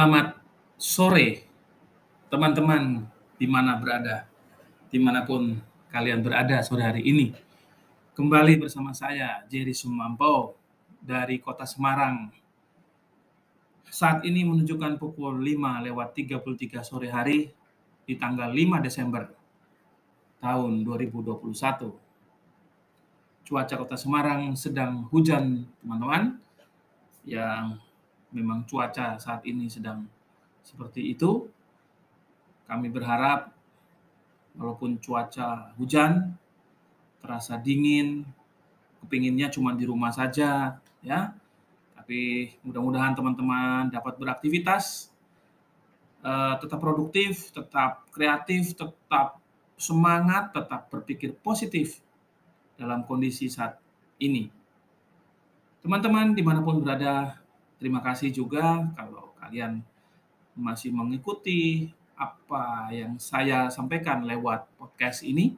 [0.00, 0.32] Selamat
[0.80, 1.44] sore,
[2.32, 3.04] teman-teman
[3.36, 4.24] di mana berada,
[4.88, 5.60] di mana pun
[5.92, 7.36] kalian berada sore hari ini.
[8.16, 10.56] Kembali bersama saya, Jerry Sumampo,
[11.04, 12.32] dari kota Semarang.
[13.92, 17.52] Saat ini menunjukkan pukul 5 lewat 33 sore hari
[18.08, 19.28] di tanggal 5 Desember
[20.40, 21.44] tahun 2021.
[23.44, 26.40] Cuaca kota Semarang sedang hujan, teman-teman,
[27.28, 27.76] yang
[28.30, 30.06] memang cuaca saat ini sedang
[30.62, 31.46] seperti itu.
[32.70, 33.50] Kami berharap
[34.54, 36.38] walaupun cuaca hujan,
[37.18, 38.22] terasa dingin,
[39.02, 41.34] kepinginnya cuma di rumah saja, ya.
[41.98, 45.10] Tapi mudah-mudahan teman-teman dapat beraktivitas,
[46.22, 49.40] uh, tetap produktif, tetap kreatif, tetap
[49.80, 52.04] semangat, tetap berpikir positif
[52.76, 53.80] dalam kondisi saat
[54.20, 54.52] ini.
[55.80, 57.39] Teman-teman di mana pun berada,
[57.80, 59.80] Terima kasih juga kalau kalian
[60.52, 65.56] masih mengikuti apa yang saya sampaikan lewat podcast ini.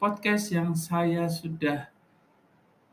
[0.00, 1.92] Podcast yang saya sudah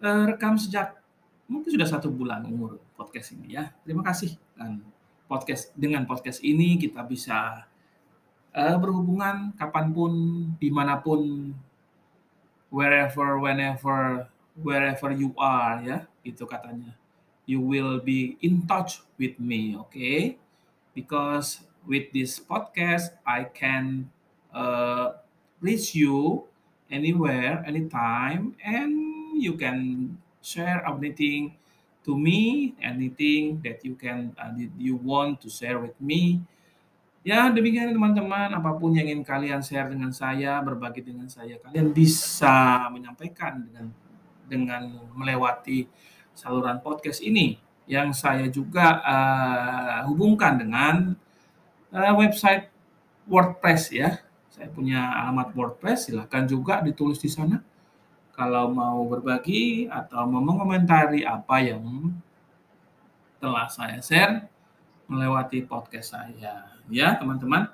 [0.03, 0.99] uh, rekam sejak
[1.47, 3.71] mungkin sudah satu bulan umur podcast ini ya.
[3.87, 4.83] Terima kasih dan
[5.31, 7.63] podcast dengan podcast ini kita bisa
[8.51, 10.11] uh, berhubungan kapan pun,
[10.59, 11.55] di mana pun,
[12.67, 14.27] wherever, whenever,
[14.59, 15.97] wherever you are ya,
[16.27, 16.99] itu katanya
[17.45, 20.37] you will be in touch with me, okay?
[20.95, 24.09] Because with this podcast, I can
[24.53, 25.19] uh,
[25.59, 26.47] reach you
[26.91, 28.93] anywhere, anytime, and
[29.41, 31.55] you can share anything
[32.05, 36.43] to me, anything that you can uh, you want to share with me.
[37.23, 41.95] Ya, demikian teman-teman, apa pun yang ingin kalian share dengan saya, berbagi dengan saya, kalian
[41.95, 43.87] bisa menyampaikan dengan
[44.43, 44.83] dengan
[45.15, 45.87] melewati
[46.33, 51.13] saluran podcast ini yang saya juga uh, hubungkan dengan
[51.91, 52.71] uh, website
[53.27, 54.09] WordPress ya.
[54.53, 57.57] Saya punya alamat WordPress, silahkan juga ditulis di sana.
[58.33, 62.13] Kalau mau berbagi atau mau mengomentari apa yang
[63.37, 64.45] telah saya share
[65.09, 67.69] melewati podcast saya, ya teman-teman.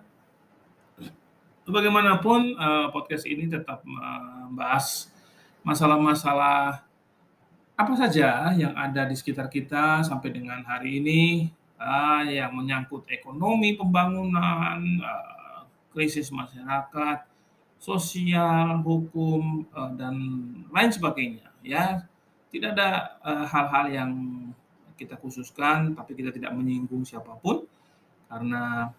[1.70, 5.14] Bagaimanapun uh, podcast ini tetap membahas
[5.62, 6.89] masalah-masalah
[7.80, 11.48] apa saja yang ada di sekitar kita sampai dengan hari ini
[11.80, 15.64] uh, yang menyangkut ekonomi, pembangunan, uh,
[15.96, 17.24] krisis masyarakat,
[17.80, 20.16] sosial, hukum, uh, dan
[20.68, 21.48] lain sebagainya.
[21.64, 22.04] Ya,
[22.52, 23.16] tidak ada
[23.48, 24.12] hal-hal uh, yang
[25.00, 27.64] kita khususkan, tapi kita tidak menyinggung siapa pun
[28.28, 28.92] karena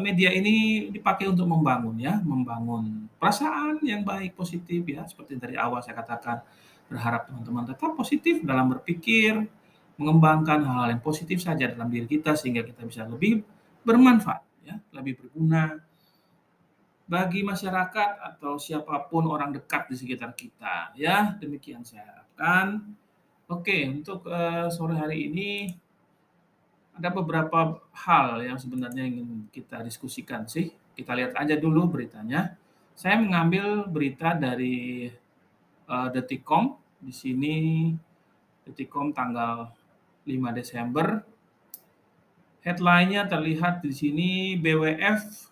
[0.00, 5.84] media ini dipakai untuk membangun ya, membangun perasaan yang baik, positif ya, seperti dari awal
[5.84, 6.40] saya katakan
[6.92, 9.48] berharap teman-teman tetap positif dalam berpikir,
[9.96, 13.40] mengembangkan hal-hal yang positif saja dalam diri kita sehingga kita bisa lebih
[13.80, 15.80] bermanfaat, ya, lebih berguna
[17.08, 20.96] bagi masyarakat atau siapa pun orang dekat di sekitar kita.
[20.96, 22.96] Ya, demikian saya harapkan.
[23.52, 25.76] Oke, untuk uh, sore hari ini
[26.96, 30.72] ada beberapa hal yang sebenarnya ingin kita diskusikan sih.
[30.92, 32.56] Kita lihat aja dulu beritanya.
[32.96, 35.08] Saya mengambil berita dari
[35.88, 37.56] uh, Detikcom di sini
[38.62, 39.74] Detikom tanggal
[40.22, 41.26] 5 Desember.
[42.62, 45.50] Headline-nya terlihat di sini BWF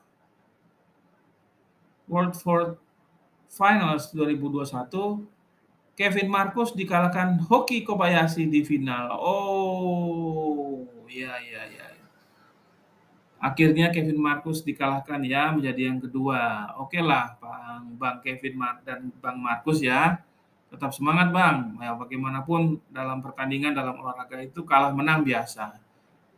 [2.07, 2.79] World Four
[3.51, 5.27] Finals 2021
[5.99, 9.11] Kevin Marcus dikalahkan Hoki Kobayashi di final.
[9.19, 11.87] Oh, ya ya ya.
[13.43, 16.73] Akhirnya Kevin Marcus dikalahkan ya menjadi yang kedua.
[16.79, 18.55] Oke lah, Bang Bang Kevin
[18.87, 20.23] dan Bang Marcus ya
[20.71, 21.75] tetap semangat bang.
[21.83, 25.75] Ya, bagaimanapun dalam pertandingan dalam olahraga itu kalah menang biasa.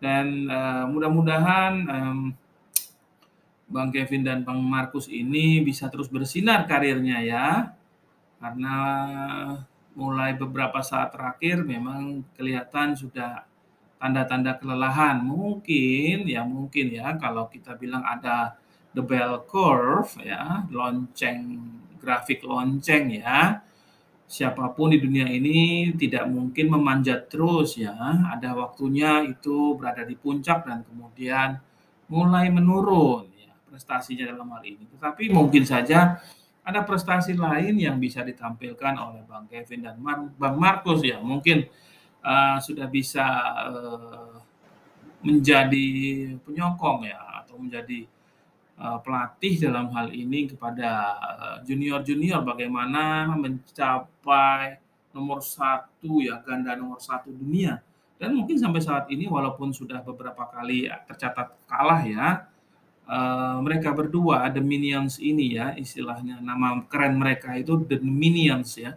[0.02, 2.18] Dan uh, mudah-mudahan um,
[3.68, 7.46] Bang Kevin dan Bang Markus ini bisa terus bersinar karirnya ya.
[8.40, 8.76] Karena
[9.92, 13.44] mulai beberapa saat terakhir memang kelihatan sudah
[14.00, 15.22] tanda-tanda kelelahan.
[15.22, 18.56] Mungkin ya mungkin ya kalau kita bilang ada
[18.96, 21.62] the bell curve ya, lonceng
[22.02, 23.62] grafik lonceng ya
[24.32, 27.92] siapa pun di dunia ini tidak mungkin memanjat terus ya.
[28.32, 31.60] Ada waktunya itu berada di puncak dan kemudian
[32.08, 34.88] mulai menurun ya prestasinya dalam hal ini.
[34.88, 36.16] Tetapi mungkin saja
[36.64, 41.20] ada prestasi lain yang bisa ditampilkan oleh Bang Kevin dan Mar Bang Markus ya.
[41.20, 41.68] Mungkin
[42.24, 43.28] uh, sudah bisa
[43.68, 44.40] uh,
[45.20, 45.86] menjadi
[46.40, 48.08] penyokong ya atau menjadi
[48.82, 50.90] pelatih dalam hal ini kepada
[51.22, 54.82] eh, junior-junior bagaimana mencapai
[55.14, 57.78] nomor satu ya ganda nomor satu dunia
[58.22, 62.46] Dan mungkin sampai saat ini walaupun sudah beberapa kali tercatat kalah ya,
[63.10, 68.94] uh, mereka berdua The Minions ini ya istilahnya nama keren mereka itu The Minions ya.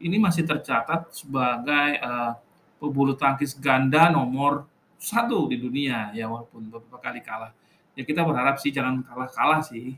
[0.00, 2.32] Ini masih tercatat sebagai uh,
[2.80, 4.64] pebulu tangkis ganda nomor
[4.96, 7.52] satu di dunia ya walaupun beberapa kali kalah.
[7.92, 9.96] Ya kita berharap sih jangan kalah-kalah sih.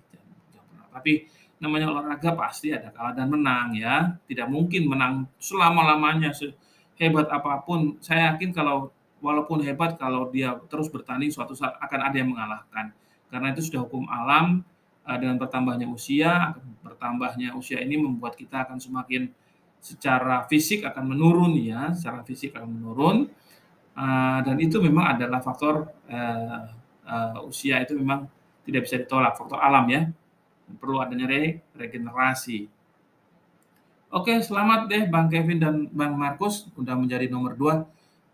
[0.90, 1.26] Tapi
[1.62, 4.18] namanya olahraga pasti ada kalah dan menang ya.
[4.26, 7.98] Tidak mungkin menang selama-lamanya sehebat apa pun.
[8.02, 8.90] Saya yakin kalau
[9.22, 12.90] walaupun hebat kalau dia terus bertanding suatu saat akan ada yang mengalahkan.
[13.30, 14.62] Karena itu sudah hukum alam
[15.06, 19.30] eh, dengan bertambahnya usia, bertambahnya usia ini membuat kita akan semakin
[19.84, 23.18] secara fisik akan menurun ya, secara fisik akan menurun.
[23.94, 25.86] Uh, dan itu memang adalah faktor
[27.04, 28.26] uh, usia itu memang
[28.64, 30.08] tidak bisa ditolak, faktor alam ya.
[30.80, 32.66] Perlu adanya re regenerasi.
[34.14, 37.84] Oke, selamat deh Bang Kevin dan Bang Markus udah menjadi nomor dua.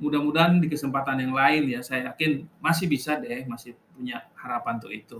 [0.00, 4.92] Mudah-mudahan di kesempatan yang lain ya, saya yakin masih bisa deh, masih punya harapan untuk
[4.92, 5.18] itu.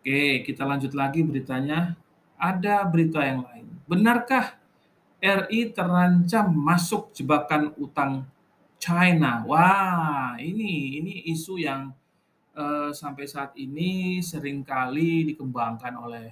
[0.00, 1.92] Oke, kita lanjut lagi beritanya.
[2.40, 3.68] Ada berita yang lain.
[3.84, 4.56] Benarkah
[5.20, 8.24] RI terancam masuk jebakan utang
[8.80, 9.44] China.
[9.44, 11.92] Wah, ini ini isu yang
[12.60, 16.26] uh, sampai saat ini sering kali dikembangkan oleh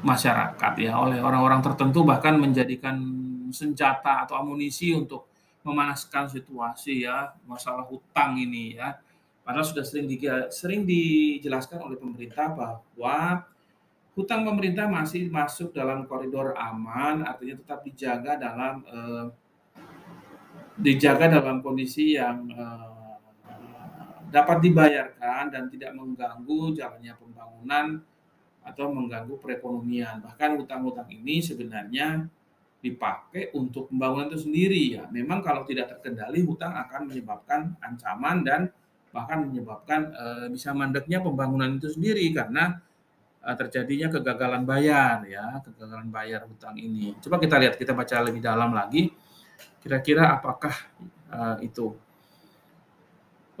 [0.00, 2.96] masyarakat ya, oleh orang-orang tertentu bahkan menjadikan
[3.52, 5.28] senjata atau amunisi untuk
[5.60, 8.96] memanaskan situasi ya, masalah hutang ini ya.
[9.44, 10.16] Padahal sudah sering di,
[10.54, 13.44] sering dijelaskan oleh pemerintah bahwa
[14.14, 19.26] hutang pemerintah masih masuk dalam koridor aman, artinya tetap dijaga dalam eh,
[20.80, 22.99] dijaga dalam kondisi yang eh,
[24.30, 27.86] dapat dibayarkan dan tidak mengganggu jalannya pembangunan
[28.62, 30.22] atau mengganggu perekonomian.
[30.22, 32.24] Bahkan hutang-hutang ini sebenarnya
[32.80, 35.04] dipakai untuk pembangunan itu sendiri ya.
[35.12, 38.60] Memang kalau tidak terkendali hutang akan menyebabkan ancaman dan
[39.10, 40.24] bahkan menyebabkan e,
[40.54, 42.78] bisa mandeknya pembangunan itu sendiri karena
[43.44, 47.16] uh, terjadinya kegagalan bayar ya, kegagalan bayar hutang ini.
[47.20, 49.08] Coba kita lihat, kita baca lebih dalam lagi.
[49.80, 50.72] Kira-kira apakah
[51.32, 51.96] uh, itu?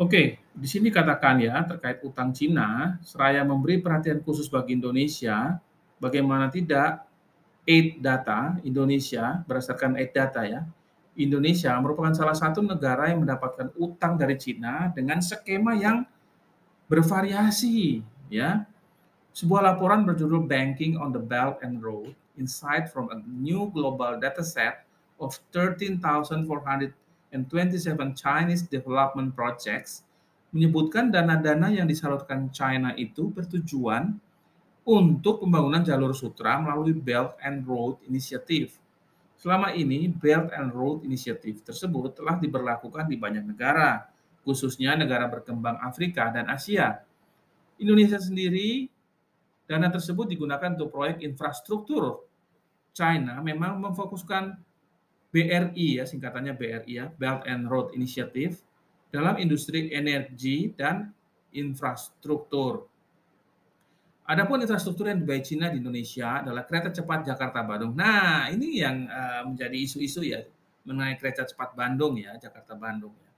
[0.00, 5.60] Oke, di sini katakan ya terkait utang Cina, seraya memberi perhatian khusus bagi Indonesia,
[6.00, 7.04] bagaimana tidak
[7.68, 10.64] aid data Indonesia berdasarkan aid data ya.
[11.20, 16.08] Indonesia merupakan salah satu negara yang mendapatkan utang dari Cina dengan skema yang
[16.88, 18.00] bervariasi
[18.32, 18.64] ya
[19.36, 24.80] sebuah laporan berjudul Banking on the Belt and Road, Insight from a New Global Dataset
[25.20, 25.36] of
[27.32, 30.02] 13,427 Chinese Development Projects
[30.50, 34.18] menyebutkan dana-dana yang disalurkan China itu bertujuan
[34.82, 38.74] untuk pembangunan jalur sutra melalui Belt and Road Initiative.
[39.38, 44.10] Selama ini, Belt and Road Initiative tersebut telah diberlakukan di banyak negara,
[44.42, 46.98] khususnya negara berkembang Afrika dan Asia.
[47.78, 48.90] Indonesia sendiri
[49.70, 52.26] Dana tersebut digunakan untuk proyek infrastruktur.
[52.90, 54.58] China memang memfokuskan
[55.30, 58.58] BRI ya singkatannya BRI ya, Belt and Road Initiative
[59.10, 61.10] dalam industri energi dan
[61.54, 62.86] infrastruktur.
[64.30, 67.98] Adapun infrastruktur yang dibayar Cina di Indonesia adalah kereta cepat Jakarta Bandung.
[67.98, 70.46] Nah, ini yang uh, menjadi isu-isu ya
[70.86, 73.30] mengenai kereta cepat Bandung ya, Jakarta Bandung ya.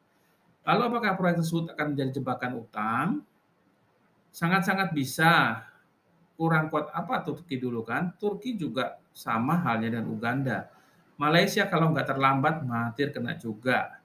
[0.69, 3.09] Lalu apakah proyek tersebut akan menjadi jebakan utang?
[4.33, 5.65] Sangat-sangat bisa
[6.37, 8.13] kurang kuat apa Turki dulu kan?
[8.21, 10.69] Turki juga sama halnya dengan Uganda.
[11.21, 14.01] Malaysia kalau nggak terlambat matir kena juga.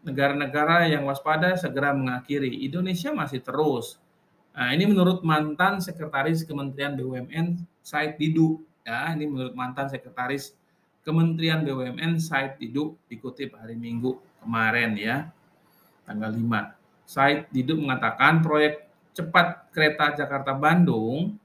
[0.00, 2.64] Negara-negara yang waspada segera mengakhiri.
[2.64, 4.00] Indonesia masih terus.
[4.56, 8.64] Nah, ini menurut mantan sekretaris Kementerian BUMN Said Didu.
[8.82, 10.56] Ya, ini menurut mantan sekretaris
[11.04, 15.28] Kementerian BUMN Said Didu dikutip hari Minggu kemarin ya,
[16.08, 16.76] tanggal 5.
[17.04, 21.36] Said Didu mengatakan proyek cepat kereta Jakarta Bandung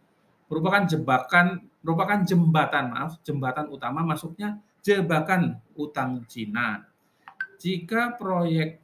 [0.45, 6.81] merupakan jebakan merupakan jembatan maaf jembatan utama masuknya jebakan utang Cina.
[7.61, 8.81] Jika proyek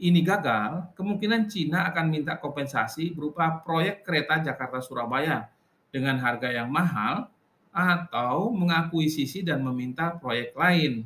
[0.00, 5.52] ini gagal, kemungkinan Cina akan minta kompensasi berupa proyek kereta Jakarta Surabaya
[5.92, 7.28] dengan harga yang mahal
[7.68, 11.04] atau mengakuisisi dan meminta proyek lain.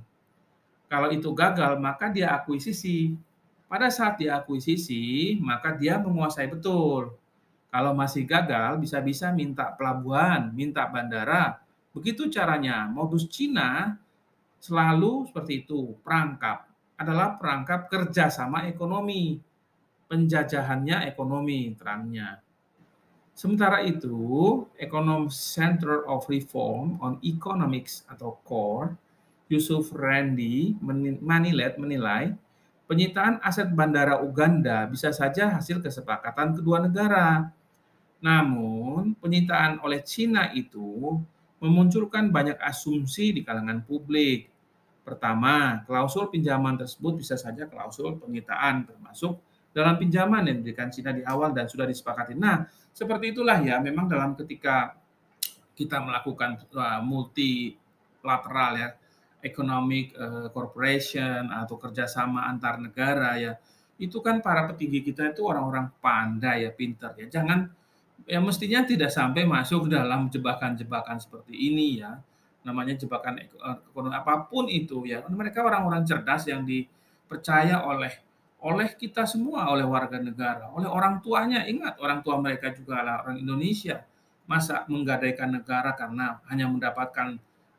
[0.87, 3.19] Kalau itu gagal, maka dia akuisisi
[3.66, 7.11] pada saat diakuisisi, maka dia menguasai betul.
[7.76, 11.61] Kalau masih gagal, bisa-bisa minta pelabuhan, minta bandara.
[11.92, 12.88] Begitu caranya.
[12.88, 14.00] Modus Cina
[14.56, 15.92] selalu seperti itu.
[16.00, 16.64] Perangkap
[16.97, 19.37] adalah perangkap kerjasama ekonomi.
[20.09, 22.40] Penjajahannya ekonomi, terangnya.
[23.37, 28.97] Sementara itu, Econom Center of Reform on Economics atau CORE,
[29.52, 30.80] Yusuf Randy
[31.21, 32.33] Manilet menilai
[32.87, 37.50] Penyitaan aset bandara Uganda bisa saja hasil kesepakatan kedua negara.
[38.20, 41.20] Namun, penyitaan oleh China itu
[41.61, 44.49] memunculkan banyak asumsi di kalangan publik.
[45.06, 49.38] Pertama, klausul pinjaman tersebut bisa saja klausul penyitaan termasuk
[49.70, 52.35] dalam pinjaman yang diberikan China di awal dan sudah disepakati.
[52.35, 54.96] Nah, seperti itulah ya, memang dalam ketika
[55.76, 58.88] kita melakukan uh, multilateral ya,
[59.46, 63.54] economic uh, corporation atau kerjasama antar negara ya
[63.96, 67.70] itu kan para petinggi kita itu orang-orang pandai ya pinter ya jangan
[68.26, 72.18] ya mestinya tidak sampai masuk dalam jebakan-jebakan seperti ini ya.
[72.66, 75.23] Namanya jebakan ekonomi apa pun itu ya.
[75.30, 78.11] Mereka orang-orang cerdas yang dipercaya oleh
[78.66, 81.62] oleh kita semua oleh warga negara oleh orang tuanya.
[81.64, 84.02] Ingat orang tua mereka juga adalah orang Indonesia.
[84.47, 87.35] Masa menggadaikan negara karena hanya mendapatkan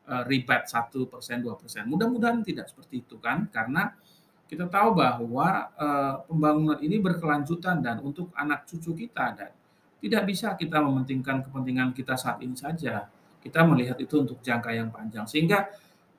[0.08, 1.88] uh, rebate 1%, 2%.
[1.88, 3.96] Mudah-mudahan tidak seperti itu kan, karena
[4.44, 9.52] kita tahu bahwa uh, pembangunan ini berkelanjutan dan untuk anak cucu kita dan
[9.98, 13.06] tidak bisa kita mementingkan kepentingan kita saat ini saja.
[13.38, 15.26] Kita melihat itu untuk jangka yang panjang.
[15.26, 15.66] Sehingga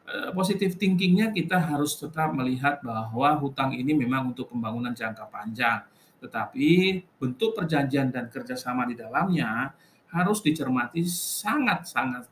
[0.07, 5.83] uh, positive thinkingnya kita harus tetap melihat bahwa hutang ini memang untuk pembangunan jangka panjang.
[6.19, 6.67] Tetapi
[7.15, 9.71] bentuk perjanjian dan kerjasama di dalamnya
[10.11, 12.25] harus dicermati sangat-sangat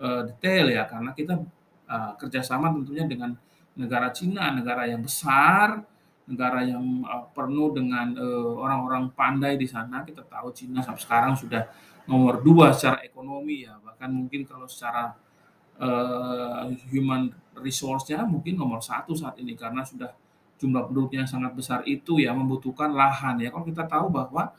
[0.00, 1.36] uh, detail ya karena kita
[1.90, 3.36] uh, kerjasama tentunya dengan
[3.78, 5.84] negara Cina, negara yang besar,
[6.28, 8.12] negara yang uh, penuh dengan
[8.60, 10.04] orang-orang uh, pandai di sana.
[10.04, 11.64] Kita tahu Cina sampai sekarang sudah
[12.04, 15.16] nomor dua secara ekonomi ya, bahkan mungkin kalau secara
[15.80, 20.12] uh, human resource-nya mungkin nomor satu saat ini karena sudah
[20.58, 23.48] jumlah penduduknya sangat besar itu ya membutuhkan lahan ya.
[23.48, 24.52] Kalau kita tahu bahwa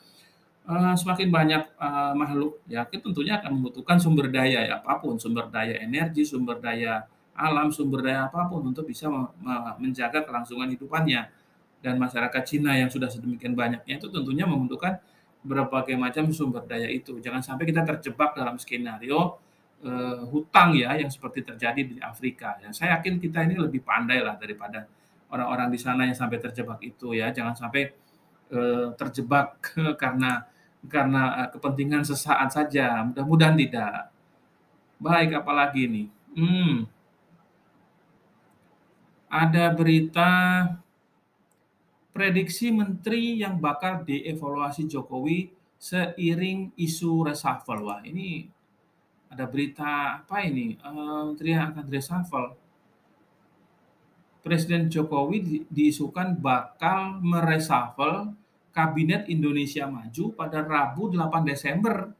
[0.69, 5.17] uh, semakin banyak uh, makhluk ya kita tentunya akan membutuhkan sumber daya ya apa pun
[5.17, 9.07] sumber daya energi sumber daya alam sumber daya apa pun untuk bisa
[9.79, 11.38] menjaga kelangsungan hidupannya
[11.79, 14.99] dan masyarakat Cina yang sudah sedemikian banyaknya itu tentunya membutuhkan
[15.39, 19.39] berbagai macam sumber daya itu jangan sampai kita terjebak dalam skenario
[19.87, 24.19] uh, hutang ya yang seperti terjadi di Afrika ya saya yakin kita ini lebih pandai
[24.19, 24.83] lah daripada
[25.31, 27.87] orang-orang di sana yang sampai terjebak itu ya jangan sampai
[28.51, 29.63] uh, terjebak
[30.01, 30.43] karena
[30.87, 33.03] karena eh, kepentingan sesaat saja.
[33.03, 34.15] Mudah-mudahan tidak.
[35.01, 36.07] Baik, apalagi nih?
[36.39, 36.87] Hmm.
[39.27, 40.31] Ada berita
[42.19, 47.79] prediksi menteri yang bakal dievaluasi Jokowi seiring isu reshuffle.
[47.79, 48.43] Wah, ini
[49.31, 50.75] ada berita apa ini?
[50.83, 52.59] Uh, menteri yang akan reshuffle.
[54.43, 58.35] Presiden Jokowi di, diisukan bakal mereshuffle
[58.75, 62.11] Kabinet Indonesia Maju pada Rabu 8 Desember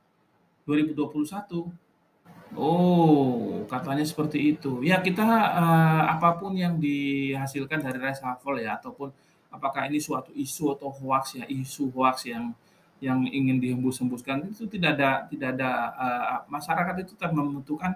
[0.63, 2.55] 2021.
[2.55, 4.79] Oh, katanya seperti itu.
[4.79, 9.11] Ya, kita uh, apa pun yang dihasilkan dari reshuffle ya ataupun
[9.49, 12.53] apakah ini suatu isu atau hoax ya, isu hoax yang
[12.99, 17.95] yang ingin dihembus-hembuskan itu tidak ada tidak ada uh, masyarakat itu tetap membutuhkan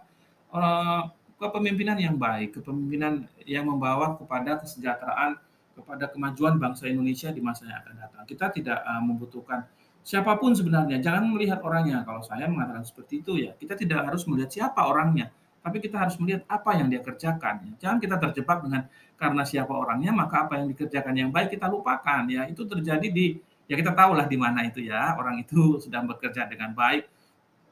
[0.51, 5.35] uh, kepemimpinan yang baik, kepemimpinan yang membawa kepada kesejahteraan
[5.73, 8.23] kepada kemajuan bangsa Indonesia di masa yang akan datang.
[8.23, 9.67] Kita tidak uh, membutuhkan
[10.05, 11.03] siapa pun sebenarnya.
[11.03, 12.05] Jangan melihat orangnya.
[12.07, 15.33] Kalau saya mengatakan seperti itu ya, kita tidak harus melihat siapa orangnya,
[15.63, 17.79] tapi kita harus melihat apa yang dia kerjakan.
[17.79, 22.27] Jangan kita terjebak dengan karena siapa orangnya maka apa yang dikerjakan yang baik kita lupakan.
[22.27, 26.45] Ya itu terjadi di ya kita tahulah di mana itu ya orang itu sedang bekerja
[26.51, 27.07] dengan baik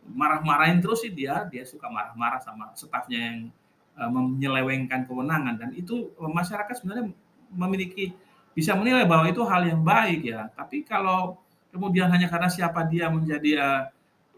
[0.07, 3.37] marah-marahin terus sih dia dia suka marah-marah sama stafnya yang
[3.99, 7.13] uh, menyelewengkan kewenangan dan itu masyarakat sebenarnya
[7.53, 8.15] memiliki
[8.51, 10.51] bisa menilai bahwa itu hal yang baik ya.
[10.51, 11.39] Tapi kalau
[11.71, 13.81] kemudian hanya karena siapa dia menjadi uh,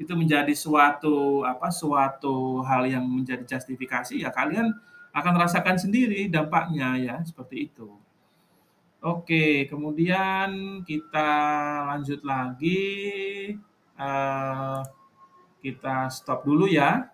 [0.03, 4.75] itu menjadi suatu apa suatu hal yang menjadi justifikasi ya kalian
[5.13, 7.89] akan merasakan sendiri dampaknya ya seperti itu.
[9.03, 11.29] Oke, kemudian kita
[11.91, 13.51] lanjut lagi.
[13.99, 14.79] Uh,
[15.59, 17.11] kita stop dulu ya.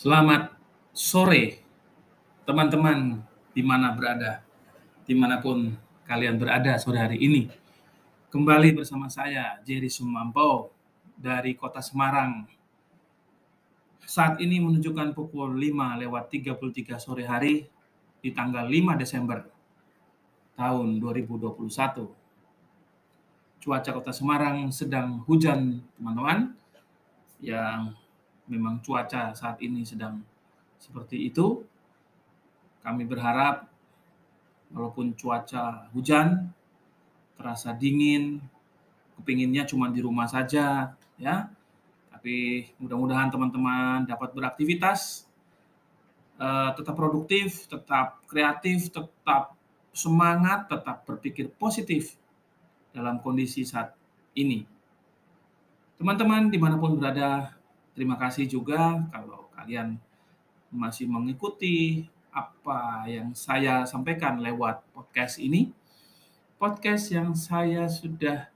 [0.00, 0.56] Selamat
[0.96, 1.60] sore,
[2.48, 3.20] teman-teman
[3.52, 4.40] di mana berada,
[5.04, 5.76] di mana pun
[6.08, 7.52] kalian berada sore hari ini.
[8.32, 10.72] Kembali bersama saya, Jerry Sumampo,
[11.20, 12.48] dari kota Semarang.
[14.08, 17.68] Saat ini menunjukkan pukul 5 lewat 33 sore hari
[18.24, 19.52] di tanggal 5 Desember
[20.56, 21.60] tahun 2021.
[23.60, 26.56] Cuaca kota Semarang sedang hujan, teman-teman,
[27.44, 27.92] yang
[28.50, 30.18] memang cuaca saat ini sedang
[30.82, 31.62] seperti itu.
[32.82, 33.70] Kami berharap
[34.74, 36.50] walaupun cuaca hujan,
[37.38, 38.42] terasa dingin,
[39.20, 41.36] kepinginnya cuma di rumah saja, ya.
[42.10, 45.24] Tapi mudah-mudahan teman-teman dapat beraktivitas,
[46.40, 49.56] uh, tetap produktif, tetap kreatif, tetap
[49.94, 52.16] semangat, tetap berpikir positif
[52.90, 53.94] dalam kondisi saat
[54.34, 54.64] ini.
[56.00, 57.59] Teman-teman di mana pun berada,
[58.00, 60.00] terima kasih juga kalau kalian
[60.72, 65.68] masih mengikuti apa yang saya sampaikan lewat podcast ini.
[66.56, 68.48] Podcast yang saya sudah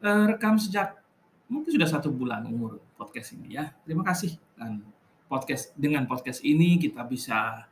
[0.00, 0.96] uh, rekam sejak
[1.44, 3.68] mungkin sudah satu bulan umur podcast ini ya.
[3.84, 4.80] Terima kasih dan
[5.28, 7.68] podcast dengan podcast ini kita bisa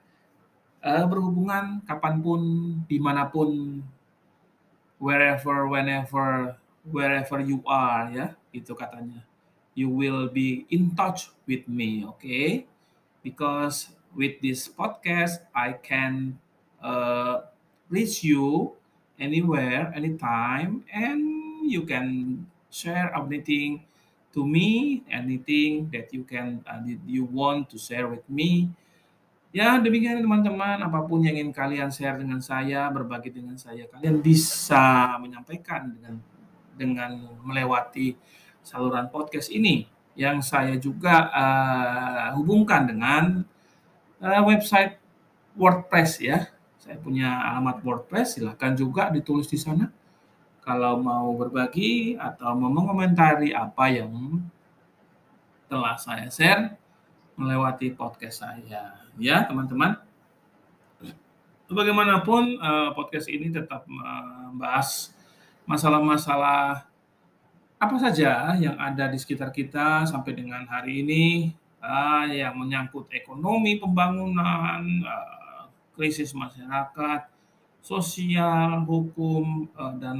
[0.84, 2.42] uh, berhubungan kapan pun,
[2.84, 3.80] di mana pun,
[5.00, 9.24] wherever, whenever, wherever you are ya, itu katanya.
[9.76, 12.64] You will be in touch with me, okay?
[13.20, 16.40] Because with this podcast, I can
[16.80, 17.44] uh,
[17.92, 18.72] reach you
[19.20, 21.20] anywhere, anytime, and
[21.68, 22.40] you can
[22.72, 23.84] share anything
[24.32, 28.72] to me, anything that you can uh, you want to share with me.
[29.56, 34.20] Ya, demikian teman-teman, apa pun yang ingin kalian share dengan saya, berbagi dengan saya, kalian
[34.20, 36.20] bisa menyampaikan dengan
[36.76, 38.12] dengan melewati
[38.66, 39.86] saluran podcast ini
[40.18, 43.46] yang saya juga uh, hubungkan dengan
[44.18, 44.98] uh, website
[45.54, 46.50] WordPress ya.
[46.82, 49.86] Saya punya alamat WordPress, silahkan juga ditulis di sana
[50.66, 54.42] kalau mau berbagi atau mau mengomentari apa yang
[55.70, 56.74] telah saya share
[57.38, 58.98] melewati podcast saya.
[59.14, 59.94] Ya, teman-teman.
[61.66, 65.10] Bagaimanapun eh, podcast ini tetap membahas
[65.66, 66.86] masalah-masalah
[67.76, 71.52] apa saja yang ada di sekitar kita sampai dengan hari ini
[71.84, 77.28] uh, yang menyangkut ekonomi, pembangunan, uh, krisis masyarakat,
[77.84, 80.16] sosial, hukum, uh, dan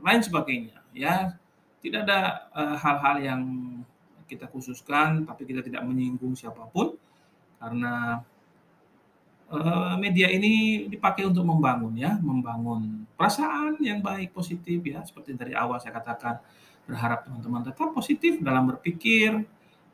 [0.00, 0.80] lain sebagainya.
[0.96, 1.36] Ya,
[1.84, 2.48] tidak ada
[2.80, 3.42] hal-hal yang
[4.24, 6.96] kita khususkan, tapi kita tidak menyinggung siapa pun
[7.60, 8.24] karena
[10.00, 15.76] media ini dipakai untuk membangun ya, membangun perasaan yang baik, positif ya, seperti dari awal
[15.76, 16.40] saya katakan
[16.84, 19.44] berharap teman-teman tetap positif dalam berpikir,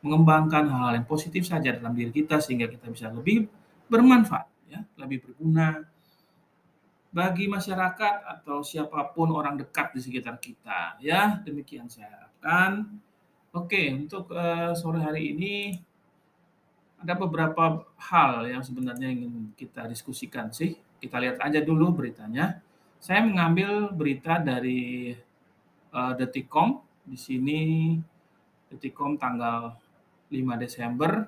[0.01, 3.47] mengembangkan hal-hal yang positif saja dalam diri kita sehingga kita bisa lebih
[3.87, 5.83] bermanfaat ya, lebih berguna
[7.11, 11.43] bagi masyarakat atau siapa pun orang dekat di sekitar kita ya.
[11.43, 12.87] Demikian saya harapkan.
[13.51, 15.75] Oke untuk uh, sore hari ini
[17.03, 20.79] ada beberapa hal yang sebenarnya ingin kita diskusikan sih.
[21.01, 22.63] Kita lihat aja dulu beritanya.
[23.01, 25.11] Saya mengambil berita dari
[25.91, 27.61] uh, Detikcom di sini
[28.71, 29.75] Detikcom tanggal
[30.31, 31.27] 5 Desember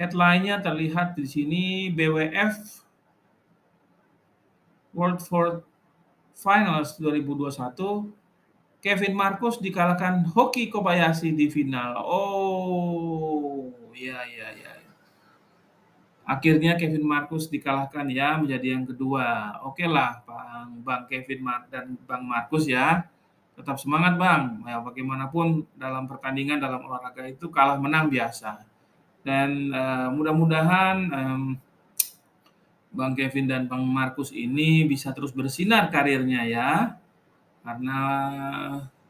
[0.00, 2.56] headline-nya terlihat di sini BWF
[4.96, 5.60] World Fourth
[6.32, 8.20] Finals 2021
[8.80, 12.00] Kevin Marcus dikalahkan Hoki Kobayashi di final.
[12.00, 14.49] Oh, ya ya.
[16.30, 19.58] Akhirnya Kevin Marcus dikalahkan ya menjadi yang kedua.
[19.66, 23.02] Oke lah, Bang Bang Kevin Mar dan Bang Marcus ya.
[23.58, 24.62] Tetap semangat Bang.
[24.62, 28.62] Ya bagaimanapun dalam pertandingan dalam olahraga itu kalah menang biasa.
[29.26, 31.42] Dan uh, mudah-mudahan um,
[32.94, 36.70] Bang Kevin dan Bang Markus ini bisa terus bersinar karirnya ya.
[37.66, 37.98] Karena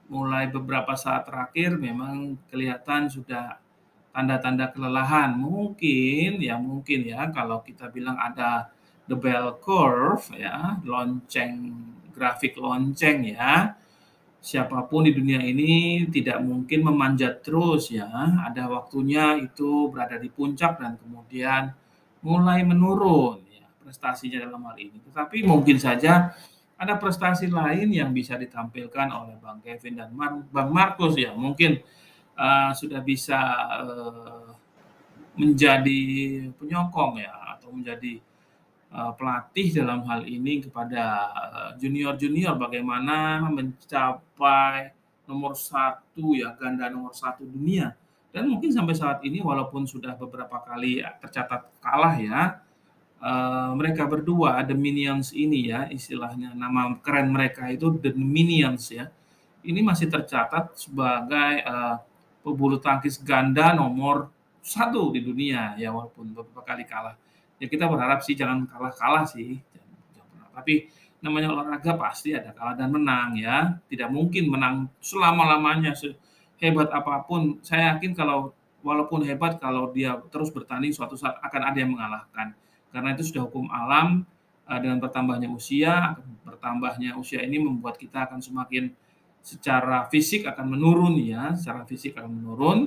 [0.08, 3.59] mulai beberapa saat terakhir memang kelihatan sudah
[4.10, 5.34] tanda-tanda kelelahan.
[5.38, 8.70] Mungkin ya mungkin ya kalau kita bilang ada
[9.06, 11.74] the bell curve ya, lonceng
[12.14, 13.74] grafik lonceng ya.
[14.40, 18.08] Siapa pun di dunia ini tidak mungkin memanjat terus ya.
[18.40, 21.76] Ada waktunya itu berada di puncak dan kemudian
[22.24, 23.50] mulai menurun
[23.90, 25.02] prestasinya dalam hal ini.
[25.02, 26.30] Tetapi mungkin saja
[26.78, 30.14] ada prestasi lain yang bisa ditampilkan oleh Bang Kevin dan
[30.54, 31.34] Bang Markus ya.
[31.34, 31.82] Mungkin
[32.40, 33.36] uh, sudah bisa
[33.84, 34.48] uh,
[35.36, 36.00] menjadi
[36.56, 38.16] penyokong ya atau menjadi
[38.96, 41.28] uh, pelatih dalam hal ini kepada
[41.76, 42.56] junior-junior.
[42.56, 44.96] Bagaimana mencapai
[45.28, 47.92] nomor satu ya ganda nomor satu dunia.
[48.30, 52.62] Dan mungkin sampai saat ini walaupun sudah beberapa kali tercatat kalah ya
[53.20, 59.12] uh, mereka berdua The Minions ini ya istilahnya nama keren mereka itu The Minions ya
[59.60, 62.00] ini masih tercatat sebagai uh,
[62.40, 67.16] pebulu tangkis ganda nomor satu di dunia ya walaupun beberapa kali kalah.
[67.60, 69.60] Ya kita berharap sih jangan kalah-kalah sih.
[70.52, 70.88] Tapi
[71.20, 73.76] namanya olahraga pasti ada kalah dan menang ya.
[73.88, 75.92] Tidak mungkin menang selama lamanya
[76.60, 77.60] hebat apa pun.
[77.64, 82.56] Saya yakin kalau walaupun hebat kalau dia terus bertanding suatu saat akan ada yang mengalahkan.
[82.90, 84.24] Karena itu sudah hukum alam
[84.66, 88.90] uh, dengan bertambahnya usia, bertambahnya usia ini membuat kita akan semakin
[89.40, 92.78] secara fisik akan menurun ya, secara fisik akan menurun.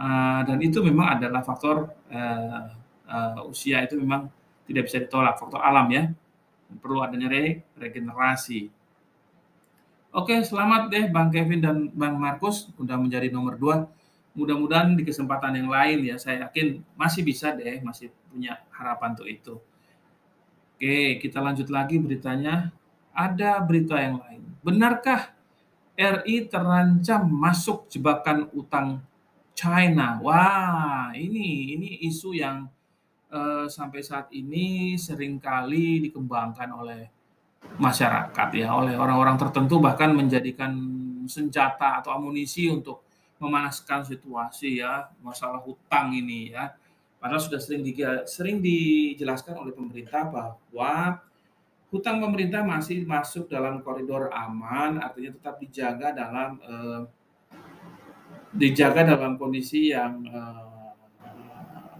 [0.00, 2.72] Uh, dan itu memang adalah faktor uh,
[3.04, 4.32] uh, usia itu memang
[4.64, 6.08] tidak bisa ditolak, faktor alam ya.
[6.70, 8.70] Perlu adanya re regenerasi.
[10.10, 13.86] Oke, selamat deh Bang Kevin dan Bang Markus udah menjadi nomor dua.
[14.34, 19.26] Mudah-mudahan di kesempatan yang lain ya, saya yakin masih bisa deh, masih punya harapan untuk
[19.26, 19.54] itu.
[20.78, 22.70] Oke, kita lanjut lagi beritanya.
[23.10, 24.40] Ada berita yang lain.
[24.62, 25.34] Benarkah
[26.00, 29.04] RI terancam masuk jebakan utang
[29.52, 30.16] China?
[30.24, 32.64] Wah, ini ini isu yang
[33.28, 37.02] uh, sampai saat ini sering kali dikembangkan oleh
[37.76, 40.72] masyarakat ya oleh orang-orang tertentu bahkan menjadikan
[41.28, 43.04] senjata atau amunisi untuk
[43.36, 46.72] memanaskan situasi ya masalah hutang ini ya
[47.20, 47.92] padahal sudah sering di,
[48.24, 51.20] sering dijelaskan oleh pemerintah bahwa
[51.90, 57.02] hutang pemerintah masih masuk dalam koridor aman artinya tetap dijaga dalam eh,
[58.54, 60.70] dijaga dalam kondisi yang eh,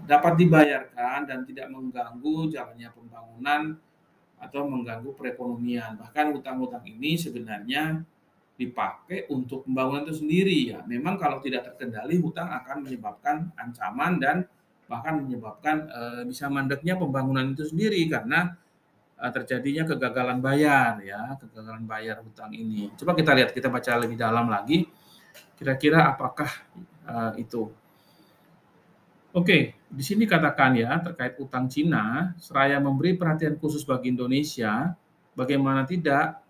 [0.07, 3.79] dapat dibayarkan dan tidak mengganggu jalannya pembangunan
[4.40, 6.00] atau mengganggu perekonomian.
[6.00, 8.03] Bahkan utang-utang ini sebenarnya
[8.59, 10.81] dipakai untuk pembangunan itu sendiri ya.
[10.88, 14.37] Memang kalau tidak terkendali hutang akan menyebabkan ancaman dan
[14.90, 18.59] bahkan menyebabkan e, bisa mandeknya pembangunan itu sendiri karena
[19.28, 22.88] terjadinya kegagalan bayar ya, kegagalan bayar hutang ini.
[22.96, 24.88] Coba kita lihat, kita baca lebih dalam lagi
[25.61, 26.48] kira-kira apakah
[27.04, 27.68] e, itu
[29.30, 34.90] Oke, di sini katakan ya terkait utang Cina, seraya memberi perhatian khusus bagi Indonesia,
[35.38, 36.42] bagaimana tidak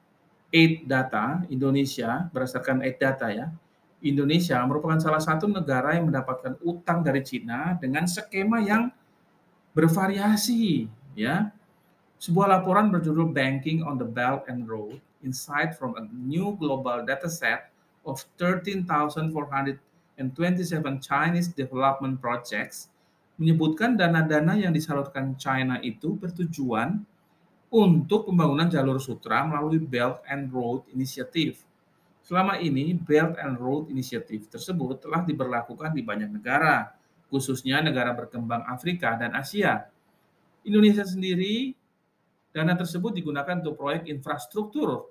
[0.48, 3.52] aid data Indonesia berdasarkan aid data ya.
[4.00, 8.88] Indonesia merupakan salah satu negara yang mendapatkan utang dari Cina dengan skema yang
[9.76, 11.52] bervariasi ya.
[12.20, 17.72] Sebuah laporan berjudul Banking on the Belt and Road Insight from a New Global Dataset
[18.04, 19.24] of 13,400
[20.20, 22.92] and 27 Chinese Development Projects
[23.40, 27.00] menyebutkan dana-dana yang disalurkan China itu bertujuan
[27.72, 31.56] untuk pembangunan jalur sutra melalui Belt and Road Initiative.
[32.20, 36.92] Selama ini, Belt and Road Initiative tersebut telah diberlakukan di banyak negara,
[37.32, 39.88] khususnya negara berkembang Afrika dan Asia.
[40.68, 41.79] Indonesia sendiri,
[42.50, 45.10] dana tersebut digunakan untuk proyek infrastruktur.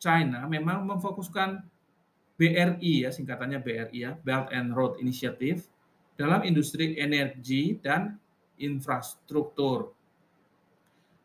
[0.00, 1.60] China memang memfokuskan
[2.40, 5.68] BRI ya singkatannya BRI ya Belt and Road Initiative
[6.16, 8.16] dalam industri energi dan
[8.56, 9.92] infrastruktur.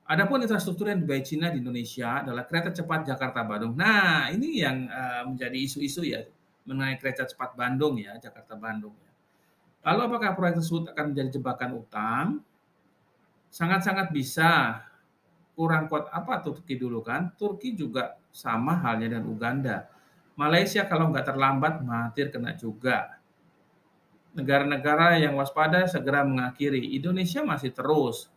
[0.06, 3.74] Adapun infrastruktur yang dibayar Cina di Indonesia adalah kereta cepat Jakarta-Bandung.
[3.74, 6.22] Nah, ini yang uh, menjadi isu-isu ya
[6.68, 9.12] mengenai kereta cepat Bandung ya, Jakarta-Bandung ya.
[9.86, 12.26] Lalu apakah proyek tersebut akan menjadi jebakan utang?
[13.50, 14.82] Sangat-sangat bisa.
[15.56, 17.32] Kurang kuat apa Turki dulu kan?
[17.39, 19.88] Turki juga sama halnya dengan Uganda
[20.36, 23.15] Malaysia kalau nggak terlambat mati kena juga.
[24.36, 26.91] Negara-negara yang waspada segera mengakhiri.
[26.91, 28.28] Indonesia masih terus.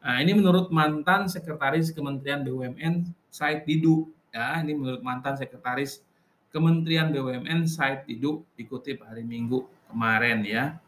[0.00, 4.08] Nah, ini menurut mantan sekretaris Kementerian BUMN Said Didu.
[4.32, 6.00] Ya, ini menurut mantan sekretaris
[6.48, 10.80] Kementerian BUMN Said Didu dikutip hari Minggu kemarin ya,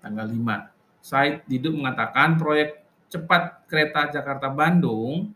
[0.00, 1.04] tanggal 5.
[1.04, 2.80] Said Didu mengatakan proyek
[3.10, 5.34] cepat kereta Jakarta Bandung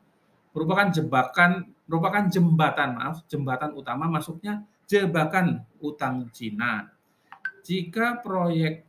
[0.54, 6.88] merupakan jebakan merupakan jembatan maaf jembatan utama masuknya jebakan utang Cina.
[7.66, 8.86] Jika proyek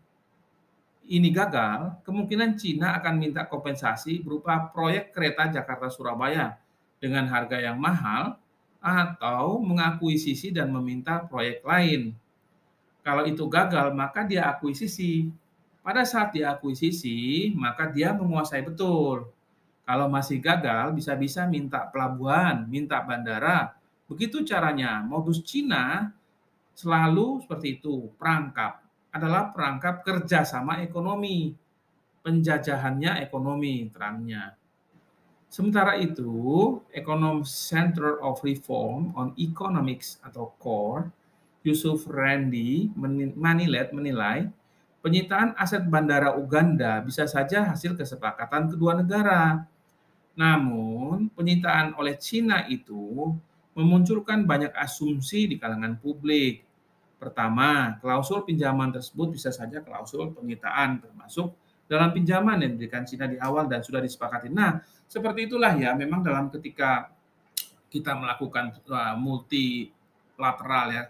[1.06, 6.58] ini gagal, kemungkinan Cina akan minta kompensasi berupa proyek kereta Jakarta Surabaya
[6.98, 8.38] dengan harga yang mahal
[8.82, 12.13] atau mengakuisisi dan meminta proyek lain.
[13.06, 15.30] Kalau itu gagal, maka dia akuisisi.
[15.86, 19.30] Pada saat dia akuisisi, maka dia menguasai betul
[19.86, 23.78] kalau masih gagal, bisa-bisa minta pelabuhan, minta bandara.
[24.10, 25.06] Begitu caranya.
[25.06, 26.10] Modus Cina
[26.74, 28.10] selalu seperti itu.
[28.17, 28.82] Perangkap
[29.13, 31.54] adalah perangkap kerjasama ekonomi.
[32.26, 34.58] Penjajahannya ekonomi, terangnya.
[35.54, 36.34] Sementara itu,
[36.89, 41.13] Ekonom Center of Reform on Economics atau CORE,
[41.62, 42.89] Yusuf Randy
[43.38, 44.50] Manilet menilai
[45.05, 49.61] penyitaan aset bandara Uganda bisa saja hasil kesepakatan kedua negara.
[50.33, 53.29] Namun, penyitaan oleh Cina itu
[53.77, 56.65] memunculkan banyak asumsi di kalangan publik.
[57.21, 61.53] Pertama, klausul pinjaman tersebut bisa saja klausul penyitaan termasuk
[61.85, 64.49] dalam pinjaman yang diberikan Cina di awal dan sudah disepakati.
[64.49, 67.13] Nah, seperti itulah ya, memang dalam ketika
[67.93, 71.03] kita melakukan uh, multilateral ya,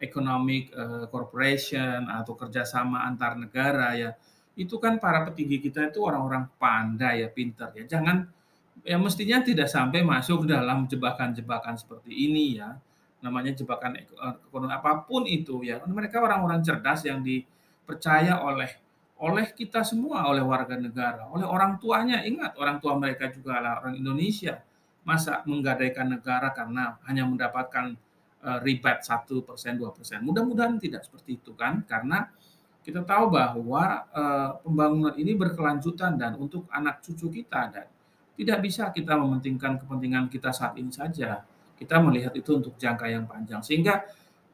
[0.00, 4.10] economic uh, corporation atau kerjasama antar negara ya,
[4.58, 7.84] itu kan para petinggi kita itu orang-orang pandai ya, pintar ya.
[7.86, 8.38] Jangan
[8.86, 12.78] Ya mestinya tidak sampai masuk dalam jebakan-jebakan seperti ini ya,
[13.18, 18.70] namanya jebakan eee, ekonomi apa pun itu ya, mereka orang-orang cerdas yang dipercaya oleh
[19.18, 22.22] oleh kita semua, oleh warga negara, oleh orang tuanya.
[22.22, 24.62] Ingat orang tua mereka juga adalah orang Indonesia.
[25.02, 27.98] Masa menggadaikan negara karena hanya mendapatkan,
[28.44, 30.20] eee, rebate 1%, 2%.
[30.24, 32.28] Mudah-mudahan tidak seperti itu kan, karena
[32.84, 37.86] kita tahu bahwa, eee, pembangunan ini berkelanjutan dan untuk anak cucu kita dan
[38.38, 41.42] tidak bisa kita mementingkan kepentingan kita saat ini saja.
[41.78, 43.60] Kita melihat itu untuk jangka yang panjang.
[43.62, 44.06] Sehingga,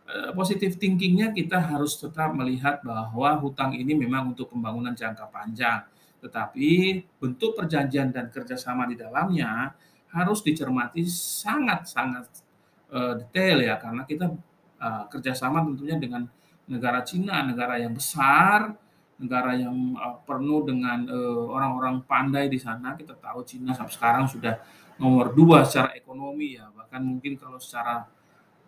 [0.09, 5.85] eee, positive thinking-nya kita harus tetap melihat bahwa hutang ini memang untuk pembangunan jangka panjang.
[6.25, 6.69] Tetapi
[7.21, 9.73] bentuk perjanjian dan kerjasama di dalamnya
[10.15, 12.27] harus dicermati sangat-sangat,
[12.95, 14.27] eee, detail ya, karena kita,
[14.81, 16.23] eee, kerjasama tentunya dengan
[16.71, 18.73] negara Cina, negara yang besar,
[19.21, 21.07] negara yang, eee, penuh dengan,
[21.55, 22.95] orang-orang pandai di sana.
[22.99, 24.55] Kita tahu Cina sampai sekarang sudah
[25.03, 28.07] nomor 2 secara ekonomi ya, bahkan mungkin kalau secara,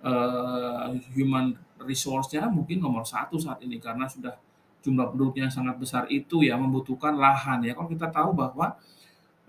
[0.05, 4.35] eee, human resource-nya mungkin nomor 1 saat ini karena sudah
[4.85, 7.75] jumlah penduduknya sangat besar itu ya, membutuhkan lahan ya.
[7.79, 8.79] Kalau kita tahu bahwa,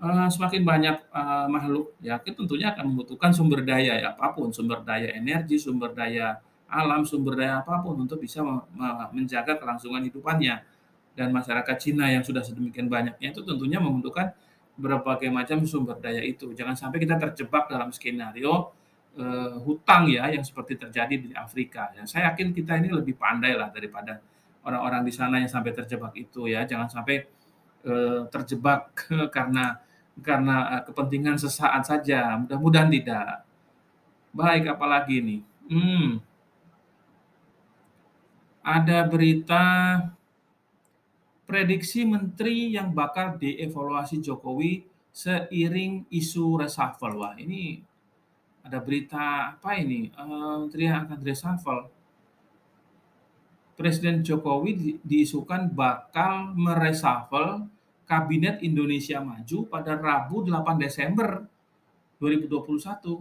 [0.01, 4.81] eee, semakin banyak, eee, makhluk ya, tentunya akan membutuhkan sumber daya ya, apa pun, sumber
[4.85, 6.37] daya energi, sumber daya
[6.69, 10.55] alam, sumber daya apa pun untuk bisa me me menjaga kelangsungan hidupannya.
[11.17, 14.29] Dan masyarakat Cina yang sudah sedemikian banyaknya itu tentunya membutuhkan
[14.77, 16.53] berbagai macam sumber daya itu.
[16.53, 18.69] Jangan sampai kita terjebak dalam skenario,
[19.17, 22.05] eee, hutang ya, yang seperti terjadi di Afrika ya.
[22.05, 24.21] Saya yakin kita ini lebih pandai lah daripada
[24.61, 26.61] orang-orang di sana yang sampai terjebak itu ya.
[26.69, 27.25] Jangan sampai,
[27.85, 28.93] eee, terjebak
[29.35, 29.77] karena
[30.25, 33.45] karena, eee, kepentingan sesaat saja, mudah-mudahan tidak.
[34.33, 35.41] Baik, apalagi nih?
[35.69, 36.09] Mmm.
[38.67, 39.63] Ada berita
[41.47, 44.83] prediksi menteri yang bakal dievaluasi Jokowi
[45.15, 47.15] seiring isu reshuffle.
[47.15, 47.79] Wah, ini
[48.67, 51.83] ada berita apa ini, eee, menteri yang akan reshuffle.
[53.77, 57.69] Presiden Jokowi di diisukan bakal mereshuffle
[58.07, 61.43] Kabinet Indonesia Maju pada Rabu 8 Desember
[62.23, 63.19] 2021.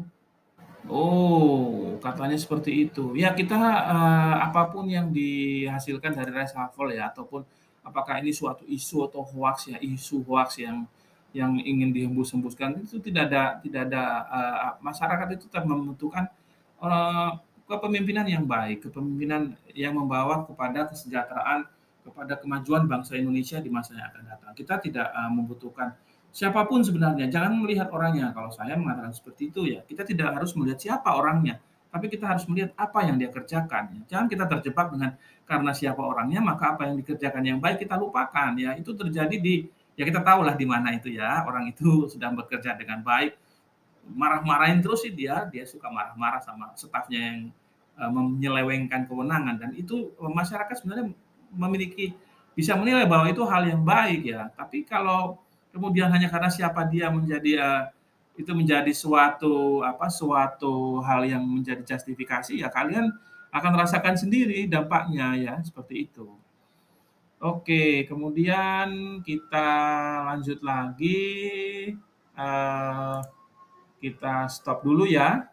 [0.87, 3.19] Oh, katanya seperti itu.
[3.19, 7.43] Ya kita, eee, apa pun yang dihasilkan dari reshuffle ya, ataupun
[7.83, 10.87] apakah ini suatu isu atau hoaks ya, isu hoaks yang
[11.35, 16.31] yang ingin dihembus-hembuskan itu tidak ada tidak ada, eee, masyarakat itu tetap membutuhkan,
[16.79, 17.31] eee,
[17.67, 21.67] kepemimpinan yang baik, kepemimpinan yang membawa kepada kesejahteraan,
[22.07, 24.51] kepada kemajuan bangsa Indonesia di masa yang akan datang.
[24.55, 25.89] Kita tidak, eee, membutuhkan
[26.31, 28.31] siapa pun sebenarnya, jangan melihat orangnya.
[28.37, 31.59] Kalau saya mengatakan seperti itu ya, kita tidak harus melihat siapa orangnya,
[31.91, 34.05] tapi kita harus melihat apa yang dia kerjakan.
[34.07, 35.17] Jangan kita terjebak dengan
[35.49, 38.77] karena siapa orangnya, maka apa yang dikerjakan yang baik kita lupakan ya.
[38.77, 39.65] Itu terjadi di
[39.97, 43.33] ya kita tahulah di mana itu ya, orang itu sedang bekerja dengan baik,
[44.13, 47.39] marah-marahin terus sih dia, dia suka marah-marah sama stafnya yang,
[47.99, 51.11] eee, menyelewengkan kewenangan dan itu, eee, masyarakat sebenarnya
[51.53, 52.15] memiliki
[52.57, 54.49] bisa menilai bahwa itu hal yang baik ya.
[54.57, 55.37] Tapi kalau
[55.71, 57.83] kemudian hanya karena siapa dia menjadi, eee,
[58.41, 63.13] itu menjadi suatu apa, suatu hal yang menjadi justifikasi, ya kalian
[63.53, 66.29] akan rasakan sendiri dampaknya ya, seperti itu.
[67.37, 69.69] Oke, kemudian kita
[70.33, 71.93] lanjut lagi,
[72.33, 73.19] eee,
[74.01, 75.45] kita stop dulu ya.